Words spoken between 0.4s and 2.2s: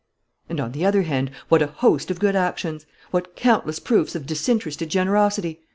"And, on the other hand, what a host of